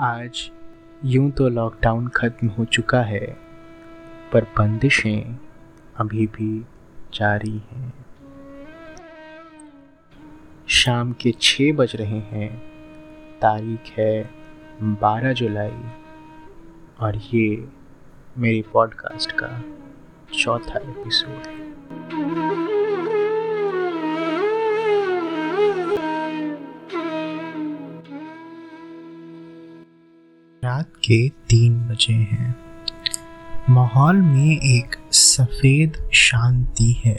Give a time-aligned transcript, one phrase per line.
[0.00, 0.50] आज
[1.04, 3.26] यूँ तो लॉकडाउन ख़त्म हो चुका है,
[4.32, 5.36] पर बंदिशें
[5.96, 6.60] अभी भी
[7.14, 7.92] जारी हैं।
[10.68, 12.48] शाम के छः बज रहे हैं,
[13.38, 14.30] तारीख है
[14.82, 15.82] बारह जुलाई,
[17.00, 17.68] और ये
[18.38, 19.64] मेरी पॉडकास्ट का
[20.34, 22.77] चौथा एपिसोड है।
[30.78, 32.54] रात के तीन बजे हैं।
[33.70, 37.16] माहौल में एक सफ़ेद शांति है।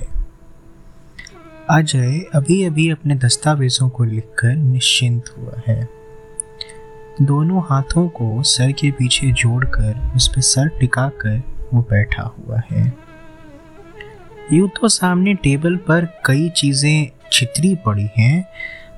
[1.69, 5.89] अजय अभी अभी अपने दस्तावेज़ों को लिखकर निश्चिंत हुआ है।
[7.21, 11.41] दोनों हाथों को सर के पीछे जोड़कर उस पर सर टिकाकर
[11.73, 12.93] वो बैठा हुआ है।
[14.53, 18.45] यूँ तो सामने टेबल पर कई चीज़ें छितरी पड़ी हैं,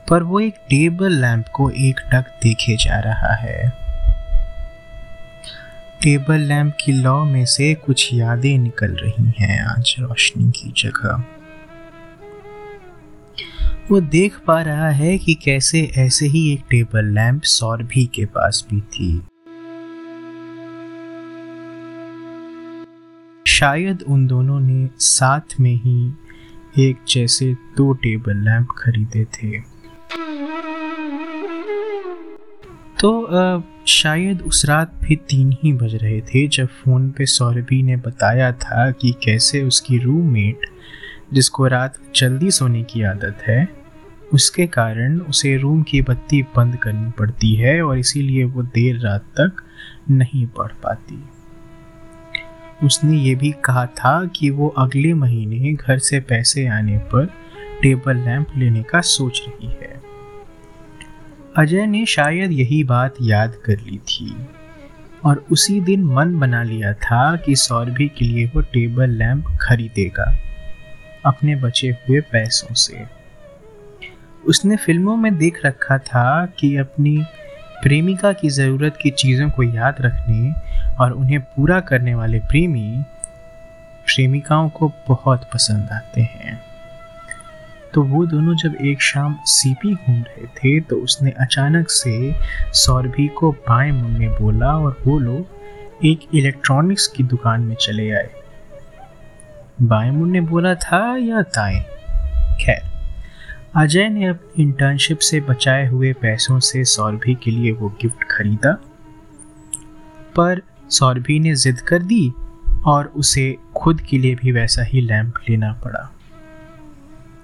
[0.10, 3.81] पर वो एक टेबल लैंप को एक टक देखे जा रहा है।
[6.04, 11.24] टेबल लैंप की लौ में से कुछ यादें निकल रही हैं आज रोशनी की जगह।
[13.92, 18.68] वो देख पा रहा है कि कैसे ऐसे ही एक टेबल लैंप सौरभी के पास
[18.70, 19.22] भी थी।
[23.48, 26.14] शायद उन दोनों ने साथ में ही
[26.80, 29.71] एक जैसे दो टेबल लैंप खरीदे थे।
[33.02, 37.96] तो शायद उस रात भी तीन ही बज रहे थे जब फ़ोन पे सौरभी ने
[37.98, 40.66] बताया था कि कैसे उसकी रूममेट
[41.34, 43.68] जिसको रात जल्दी सोने की आदत है,
[44.34, 49.26] उसके कारण उसे रूम की बत्ती बंद करनी पड़ती है और इसीलिए वो देर रात
[49.40, 49.64] तक
[50.12, 51.24] नहीं पढ़ पाती।
[52.84, 57.26] उसने ये भी कहा था कि वो अगले महीने घर से पैसे आने पर
[57.82, 60.01] टेबल लैंप लेने का सोच रही है।
[61.58, 64.48] अजय ने शायद यही बात याद कर ली थी।
[65.26, 70.38] और उसी दिन मन बना लिया था कि सौरभी के लिए वो टेबल लैंप खरीदेगा,
[71.26, 73.04] अपने बचे हुए पैसों से।
[74.46, 77.18] उसने फ़िल्मों में देख रखा था कि अपनी
[77.84, 80.54] प्रेमिका की ज़रूरत की चीज़ों को याद रखने
[80.96, 83.04] और उन्हें पूरा करने वाले प्रेमी
[84.06, 86.71] प्रेमिकाओं को बहुत पसंद आते हैं।
[87.94, 92.36] तो वो दोनों जब एक शाम सीपी घूम रहे थे तो उसने अचानक से
[92.74, 98.30] सौरभी को बाएँ मुड़ने बोला और वो लोग एक इलेक्ट्रॉनिक्स की दुकान में चले आए।
[99.82, 101.82] बाएँ मुड़ने बोला, था या दाएँ?
[102.66, 102.82] खैर,
[103.76, 108.72] अजय ने अपनी इंटर्नशिप से बचाए हुए पैसों से सौरभी के लिए वो गिफ्ट खरीदा।
[110.36, 112.34] पर सौरभी ने जिद कर दी
[112.86, 116.12] और उसे खुद के लिए भी वैसा ही लैंप लेना पड़ा।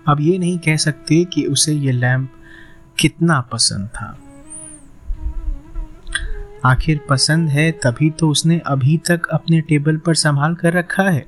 [0.07, 2.31] अब ये नहीं कह सकते कि उसे ये लैंप
[2.99, 4.19] कितना पसंद था।
[6.65, 11.25] आखिर पसंद है तभी तो उसने अभी तक अपने टेबल पर संभाल कर रखा है।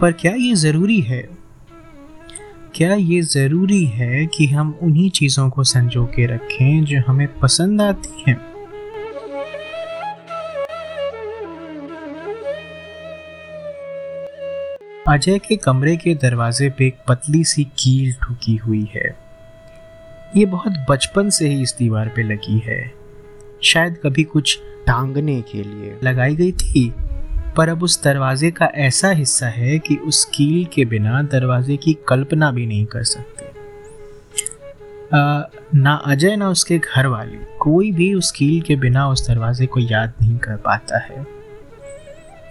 [0.00, 1.28] पर क्या ये ज़रूरी है?
[2.74, 7.82] क्या ये ज़रूरी है कि हम उन्हीं चीज़ों को संजो के रखें जो हमें पसंद
[7.82, 8.49] आती हैं?
[15.10, 19.16] अजय के कमरे के दरवाजे पे एक पतली सी कील ठुकी हुई है।
[20.36, 22.92] ये बहुत बचपन से ही इस दीवार पे लगी है।
[23.62, 26.94] शायद कभी कुछ टांगने के लिए लगाई गई थी
[27.56, 31.98] पर अब उस दरवाजे का ऐसा हिस्सा है कि उस कील के बिना दरवाजे की
[32.08, 33.44] कल्पना भी नहीं कर सकते।
[35.16, 35.42] आ,
[35.74, 39.80] ना अजय ना उसके घर वाले कोई भी उस कील के बिना उस दरवाजे को
[39.80, 41.39] याद नहीं कर पाता है।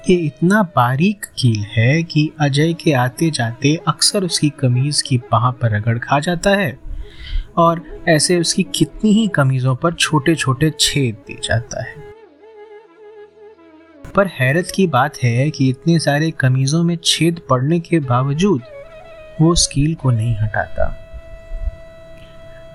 [0.10, 5.52] ये इतना बारीक कील है कि अजय के आते जाते अक्सर उसकी कमीज की बाह
[5.52, 6.80] पर रगड़ खा जाता है
[7.58, 11.96] और ऐसे उसकी कितनी ही कमीजों पर छोटे छोटे छेद दे जाता है।
[14.16, 18.62] पर हैरत की बात है कि इतने सारे कमीजों में छेद पड़ने के बावजूद
[19.42, 20.86] वो उस कील को नहीं हटाता।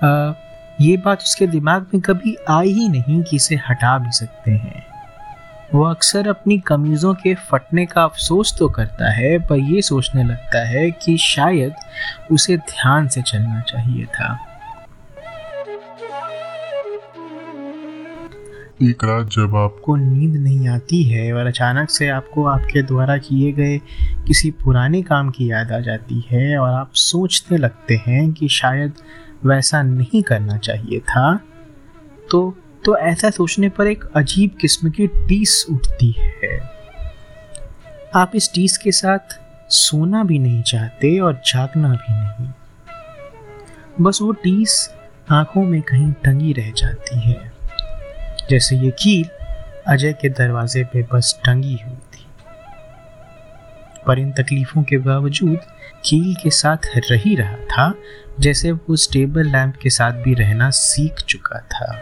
[0.03, 0.33] आ,
[0.81, 4.94] ये बात उसके दिमाग में कभी आई ही नहीं कि इसे हटा भी सकते हैं।
[5.73, 10.67] वो अक्सर अपनी कमीज़ों के फटने का अफसोस तो करता है, पर ये सोचने लगता
[10.67, 11.73] है कि शायद
[12.31, 14.37] उसे ध्यान से चलना चाहिए था।
[18.83, 23.51] एक रात जब आपको नींद नहीं आती है और अचानक से आपको आपके द्वारा किए
[23.51, 23.77] गए
[24.27, 28.93] किसी पुराने काम की याद आ जाती है और आप सोचने लगते हैं कि शायद
[29.45, 31.39] वैसा नहीं करना चाहिए था
[32.31, 36.71] तो तो ऐसा सोचने पर एक अजीब किस्म की टीस उठती है।
[38.15, 42.53] आप इस टीस के साथ सोना भी नहीं चाहते और जागना भी नहीं।
[44.01, 44.93] बस वो टीस
[45.31, 47.51] आँखों में कहीं टंगी रह जाती है।
[48.49, 49.29] जैसे ये कील
[49.87, 52.25] अजय के दरवाजे पे बस टंगी हुई थी।
[54.07, 55.59] पर इन तकलीफों के बावजूद
[56.05, 57.93] कील के साथ रह रहा था,
[58.39, 62.01] जैसे वो उस टेबल लैंप के साथ भी रहना सीख चुका था।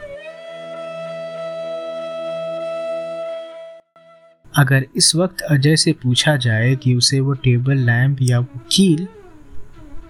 [4.55, 9.07] अगर इस वक्त अजय से पूछा जाए कि उसे वो टेबल लैंप या वो कील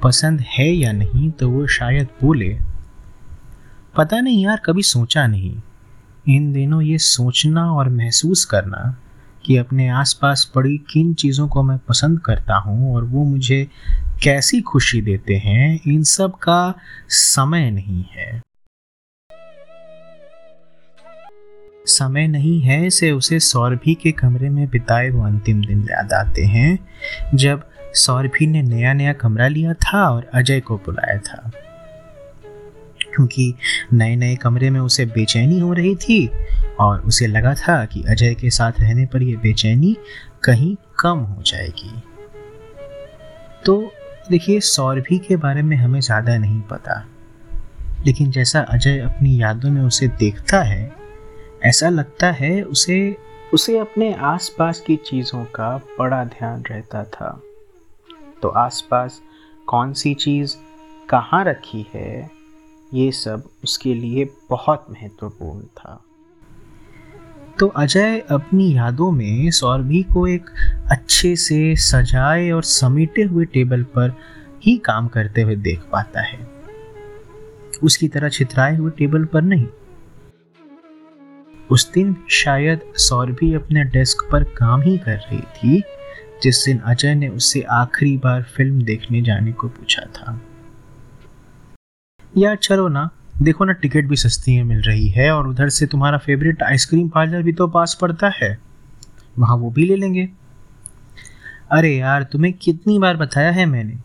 [0.04, 2.58] पसंद है या नहीं तो वो शायद बोले,
[3.98, 5.56] पता नहीं यार, कभी सोचा नहीं।
[6.28, 8.98] इन दिनों ये सोचना और महसूस करना
[9.46, 13.68] कि अपने आसपास पड़ी किन चीज़ों को मैं पसंद करता हूँ और वो मुझे
[14.24, 16.74] कैसी खुशी देते हैं, इन सब का
[17.10, 18.42] समय नहीं है।
[21.86, 26.46] समय नहीं है से उसे सौरभी के कमरे में बिताए वो अंतिम दिन याद आते
[26.46, 26.80] हैं,
[27.36, 27.64] जब
[27.94, 31.52] सौरभी ने नया नया कमरा लिया था और अजय को बुलाया था।
[33.16, 33.54] क्योंकि
[33.94, 36.30] नए नए कमरे में उसे बेचैनी हो रही थी
[36.80, 39.98] और उसे लगा था कि अजय के साथ रहने पर यह बेचैनी
[40.44, 42.04] कहीं कम हो जाएगी।
[43.66, 43.94] तो
[44.32, 47.08] देखिए, सौरभी के बारे में हमें ज़्यादा नहीं पता।
[48.06, 51.03] लेकिन जैसा अजय अपनी यादों में उसे देखता है
[51.66, 53.18] ऐसा लगता है उसे
[53.54, 57.42] उसे अपने आसपास की चीज़ों का बड़ा ध्यान रहता था।
[58.42, 59.22] तो आसपास
[59.68, 60.56] कौन सी चीज़
[61.10, 62.30] कहाँ रखी है,
[62.94, 66.04] ये सब उसके लिए बहुत महत्वपूर्ण था।
[67.60, 70.50] तो अजय अपनी यादों में सौरभी को एक
[70.92, 74.16] अच्छे से सजाए और समेटे हुए टेबल पर
[74.66, 76.40] ही काम करते हुए देख पाता है।
[77.84, 79.68] उसकी तरह छितराए हुए टेबल पर नहीं।
[81.72, 85.82] उस दिन शायद सौरभी अपने डेस्क पर काम ही कर रही थी,
[86.44, 90.40] जिस दिन अजय ने उससे आखिरी बार फ़िल्म देखने जाने को पूछा था।
[92.38, 93.10] यार चलो ना,
[93.42, 97.10] देखो ना टिकट भी सस्ती में मिल रही है और उधर से तुम्हारा फेवरेट आइसक्रीम
[97.10, 98.58] पार्लर भी तो पास पड़ता है।
[99.40, 100.30] वहाँ वो भी ले लेंगे।
[101.72, 103.98] अरे यार, तुम्हें कितनी बार बताया है मैंने?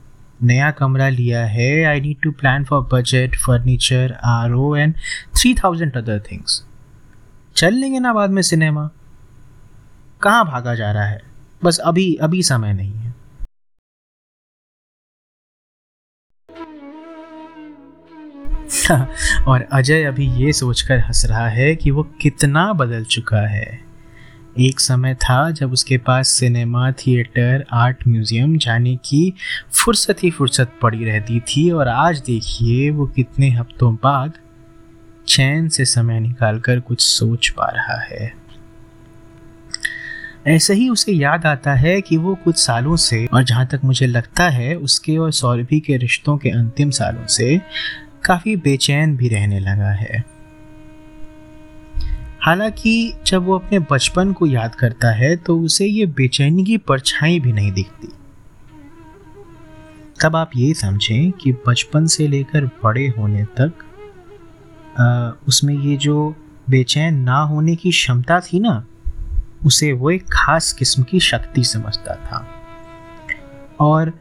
[0.42, 4.94] नया कमरा लिया है I need to plan for budget furniture R O and
[5.36, 6.64] three thousand other things
[7.58, 8.90] चल लेंगे ना बाद में सिनेमा।
[10.22, 11.22] कहाँ भागा जा रहा है?
[11.64, 13.14] बस अभी अभी समय नहीं है।
[19.48, 23.80] और अजय अभी ये सोचकर हंस रहा है कि वो कितना बदल चुका है।
[24.60, 29.34] एक समय था जब उसके पास सिनेमा, थिएटर, आर्ट म्यूज़ियम जाने की
[29.84, 34.32] फुर्सत ही फुर्सत पड़ी रहती थी और आज देखिए वो कितने हफ्तों बाद
[35.28, 38.32] चैन से समय निकालकर कुछ सोच पा रहा है।
[40.46, 44.06] ऐसे ही उसे याद आता है कि वो कुछ सालों से, और जहाँ तक मुझे
[44.06, 47.60] लगता है, उसके और सौरभी के रिश्तों के अंतिम सालों से
[48.24, 50.24] काफ़ी बेचैन भी रहने लगा है।
[52.40, 57.40] हालाँकि जब वो अपने बचपन को याद करता है तो उसे ये बेचैनी की परछाई
[57.40, 58.08] भी नहीं दिखती।
[60.22, 63.84] तब आप ये समझें कि बचपन से लेकर बड़े होने तक
[65.48, 66.34] उसमें ये जो
[66.70, 68.84] बेचैन ना होने की क्षमता थी ना,
[69.66, 72.48] उसे वो एक खास किस्म की शक्ति समझता था।
[73.80, 74.12] और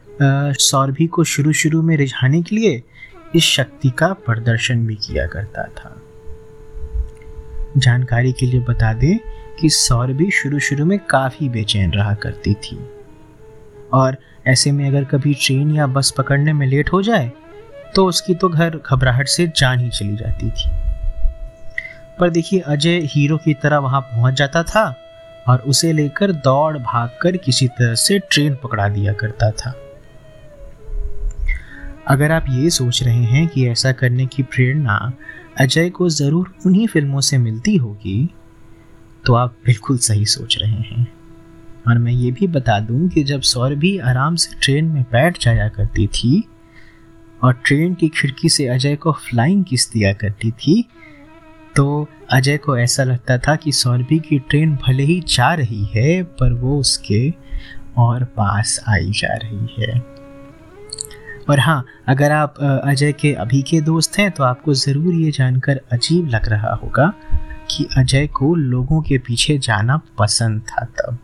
[0.58, 2.82] सौरभी को शुरू शुरू में रिझाने के लिए
[3.34, 6.02] इस शक्ति का प्रदर्शन भी किया करता था।
[7.76, 9.18] जानकारी के लिए बता दें
[9.60, 12.78] कि सौरभी शुरू शुरू में काफ़ी बेचैन रहा करती थी।
[13.92, 14.16] और
[14.46, 17.32] ऐसे में अगर कभी ट्रेन या बस पकड़ने में लेट हो जाए
[17.94, 20.70] तो उसकी तो घर घबराहट से जान ही चली जाती थी।
[22.18, 24.94] पर देखिए, अजय हीरो की तरह वहाँ पहुँच जाता था
[25.48, 29.74] और उसे लेकर दौड़ भागकर किसी तरह से ट्रेन पकड़ा दिया करता था।
[32.08, 35.12] अगर आप ये सोच रहे हैं कि ऐसा करने की प्रेरणा
[35.60, 38.28] अजय को ज़रूर उन्हीं फ़िल्मों से मिलती होगी
[39.26, 41.06] तो आप बिल्कुल सही सोच रहे हैं।
[41.88, 45.68] और मैं ये भी बता दूँ कि जब सौरभी आराम से ट्रेन में बैठ जाया
[45.68, 46.42] करती थी
[47.42, 50.84] और ट्रेन की खिड़की से अजय को फ्लाइंग किस दिया करती थी।
[51.76, 56.22] तो अजय को ऐसा लगता था कि सौरभी की ट्रेन भले ही जा रही है,
[56.22, 57.32] पर वो उसके
[57.98, 59.98] और पास आई जा रही है।
[61.50, 65.80] और हाँ अगर आप अजय के अभी के दोस्त हैं तो आपको ज़रूर ये जानकर
[65.92, 67.12] अजीब लग रहा होगा
[67.70, 71.18] कि अजय को लोगों के पीछे जाना पसंद था तब।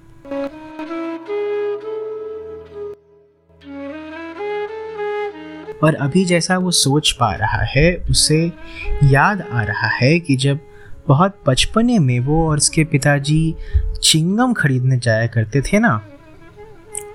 [5.83, 8.52] और अभी जैसा वो सोच पा रहा है, उसे
[9.04, 10.59] याद आ रहा है कि जब
[11.09, 13.54] बहुत बचपने में वो और उसके पिताजी
[14.02, 16.00] चिंगम खरीदने जाया करते थे ना।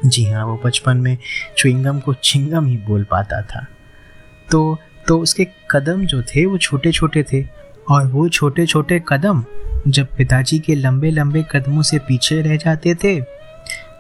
[0.06, 1.18] जी हाँ वो बचपन में
[1.58, 3.66] च्विंगम को चिंगम ही बोल पाता था।
[4.52, 7.44] तो तो उसके कदम जो थे, वो छोटे छोटे थे
[7.90, 9.44] और वो छोटे छोटे कदम
[9.88, 13.20] जब पिताजी के लंबे लंबे कदमों से पीछे रह जाते थे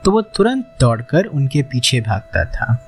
[0.03, 2.85] तो वो तुरंत दौड़कर उनके पीछे भागता था।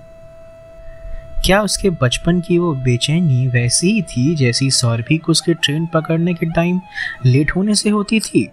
[1.46, 6.34] क्या उसके बचपन की वो बेचैनी वैसी ही थी जैसी सौरभी को उसके ट्रेन पकड़ने
[6.34, 6.82] के टाइम
[7.26, 8.50] लेट होने से होती थी?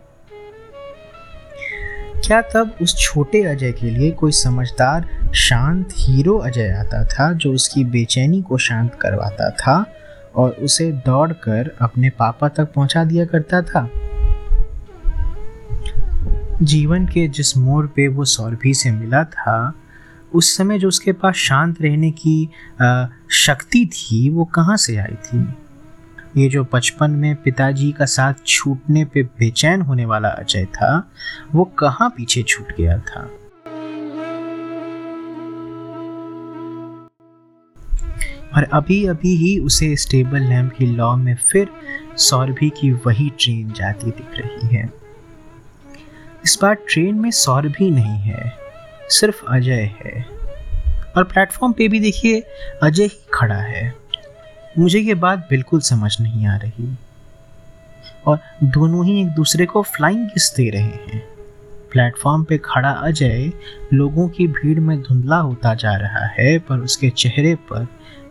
[2.27, 7.53] क्या तब उस छोटे अजय के लिए कोई समझदार, शांत हीरो अजय आता था जो
[7.53, 9.93] उसकी बेचैनी को शांत करवाता था
[10.37, 13.91] और उसे दौड़कर अपने पापा तक पहुँचा दिया करता था?
[16.63, 19.73] जीवन के जिस मोड़ पे वो सौरभी से मिला था
[20.35, 22.49] उस समय जो उसके पास शांत रहने की
[23.37, 25.47] शक्ति थी, वो कहाँ से आई थी?
[26.37, 31.11] ये जो बचपन में पिताजी का साथ छूटने पे बेचैन होने वाला अजय था,
[31.55, 33.29] वो कहाँ पीछे छूट गया था?
[38.57, 41.69] और अभी अभी ही उसे स्टेबल लैम्प की लॉ में फिर
[42.17, 44.89] सौरभी की वही ट्रेन जाती दिख रही है।
[46.45, 48.68] इस बार ट्रेन में सौरभी नहीं है।
[49.09, 50.27] सिर्फ़ अजय है।
[51.17, 52.43] और प्लेटफॉर्म पे भी देखिए,
[52.83, 53.95] अजय ही खड़ा है।
[54.79, 56.99] मुझे ये बात बिल्कुल समझ नहीं आ रही।
[58.27, 61.29] और दोनों ही एक दूसरे को फ्लाइंग किस दे रहे हैं।
[61.93, 63.53] प्लेटफॉर्म पे खड़ा अजय
[63.93, 67.87] लोगों की भीड़ में धुंधला होता जा रहा है, पर उसके चेहरे पर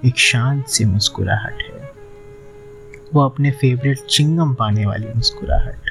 [0.05, 1.91] एक शांत सी मुस्कुराहट है।
[3.13, 5.81] वो अपने फेवरेट चिंगम पाने वाली मुस्कुराहट।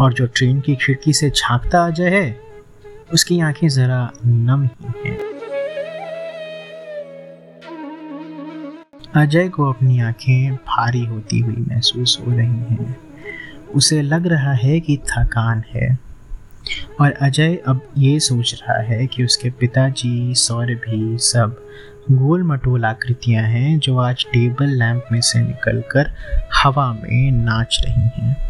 [0.00, 2.45] और जो ट्रेन की खिड़की से झांकता अजय है
[3.12, 5.18] उसकी आँखें जरा नम ही। हैं
[9.16, 12.96] अजय को अपनी आँखें भारी होती हुई महसूस हो रही हैं।
[13.74, 15.98] उसे लग रहा है कि थकान है।
[17.00, 21.62] और अजय अब ये सोच रहा है कि उसके पिताजी, सौरभी सब
[22.10, 26.12] गोल मटोल आकृतियाँ हैं जो आज टेबल लैंप में से निकलकर
[26.62, 28.45] हवा में नाच रही हैं।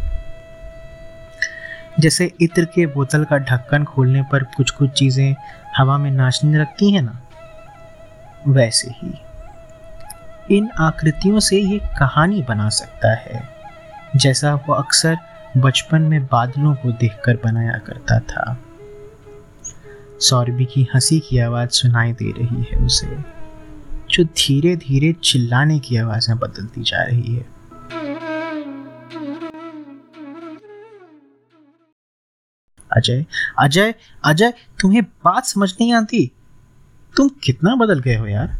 [1.99, 5.35] जैसे इत्र के बोतल का ढक्कन खोलने पर कुछ कुछ चीज़ें
[5.77, 7.19] हवा में नाचने लगती हैं ना?
[8.47, 9.13] वैसे ही।
[10.57, 13.41] इन आकृतियों से ये कहानी बना सकता है,
[14.15, 15.17] जैसा वो अक्सर
[15.57, 18.57] बचपन में बादलों को देखकर बनाया करता था।
[20.19, 23.17] सौरभी की हँसी की आवाज़ सुनाई दे रही है उसे,
[24.09, 27.56] जो धीरे धीरे चिल्लाने की आवाज़ें बदलती जा रही है।
[32.97, 33.25] अजय
[33.59, 36.31] अजय अजय, तुम्हें बात समझ नहीं आती?
[37.17, 38.57] तुम कितना बदल गए हो यार।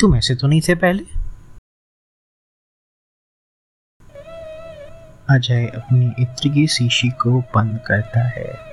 [0.00, 1.04] तुम ऐसे तो नहीं थे पहले।
[5.30, 8.68] अजय अपनी इत्र की शीशी को बंद करता है।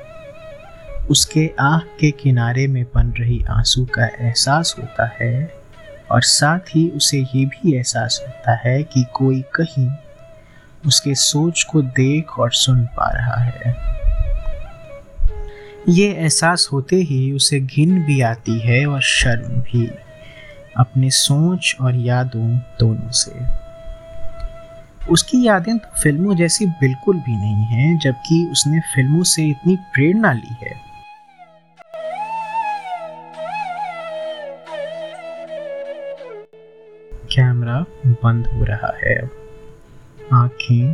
[1.05, 5.53] उसके आँख के किनारे में बन रही आँसू का एहसास होता है
[6.12, 9.89] और साथ ही उसे ये भी एहसास होता है कि कोई कहीं
[10.86, 13.96] उसके सोच को देख और सुन पा रहा है।
[15.89, 19.89] ये एहसास होते ही उसे घिन भी आती है और शर्म भी
[20.77, 23.65] अपने सोच और यादों दोनों से।
[25.12, 30.34] उसकी यादें तो फ़िल्मों जैसी बिल्कुल भी नहीं हैं, जबकि उसने फ़िल्मों से इतनी प्रेरणा
[30.34, 30.74] ली है।
[37.36, 39.30] कैमरा बंद हो रहा है।
[40.34, 40.94] आँखें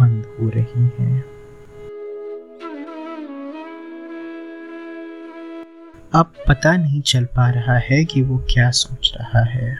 [0.00, 1.29] बंद हो रही हैं।
[6.14, 9.78] अब पता नहीं चल पा रहा है कि वो क्या सोच रहा है।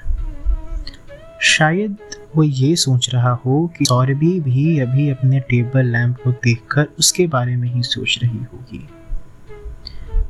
[1.41, 1.97] शायद
[2.37, 7.27] वो ये सोच रहा हो कि सौरभी भी अभी अपने टेबल लैंप को देखकर उसके
[7.27, 8.89] बारे में ही सोच रही होगी।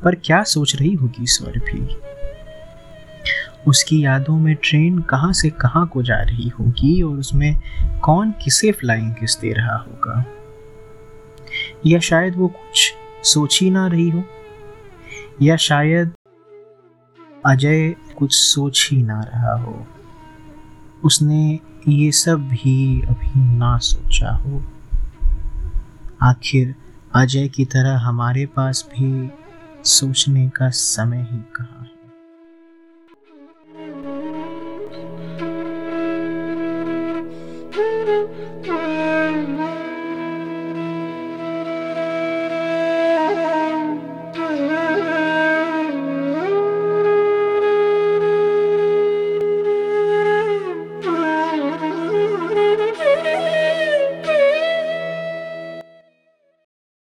[0.03, 1.97] पर क्या सोच रही होगी सौरभी?
[3.67, 7.61] उसकी यादों में ट्रेन कहाँ से कहाँ को जा रही होगी और उसमें
[7.99, 10.25] कौन किसे फ्लाइंग किस दे रहा होगा?
[11.85, 12.93] या शायद वो कुछ
[13.23, 14.23] सोच ही ना रही हो?
[15.41, 16.13] या शायद
[17.45, 19.87] अजय कुछ सोच ही ना रहा हो।
[21.03, 24.63] उसने ये सब भी अभी ना सोचा हो।
[26.21, 26.75] आखिर
[27.15, 29.31] अजय की तरह हमारे पास भी
[29.83, 31.91] सोचने का समय ही कहा है?